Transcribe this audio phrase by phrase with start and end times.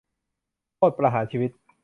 [0.75, 1.51] โทษประหารชีวิต